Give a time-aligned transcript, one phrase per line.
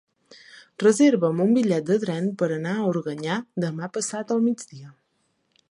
[0.83, 4.93] Reserva'm un bitllet de tren per anar a Organyà demà passat al migdia.